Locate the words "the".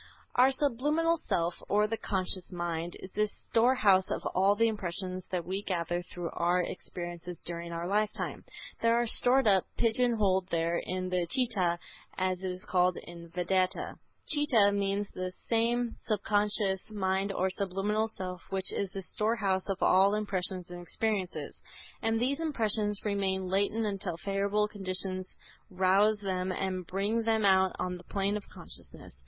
1.85-1.95, 3.11-3.27, 4.55-4.67, 11.09-11.27, 15.11-15.31, 18.89-19.03, 27.97-28.03